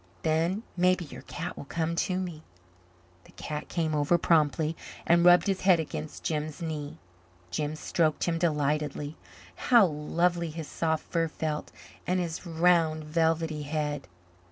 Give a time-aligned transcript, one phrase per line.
[0.23, 2.41] "Then maybe your cat will come to me."
[3.25, 6.97] The cat came over promptly and rubbed his head against Jims' knee.
[7.51, 9.15] Jims stroked him delightedly;
[9.69, 11.71] how lovely his soft fur felt
[12.07, 14.07] and his round velvety head.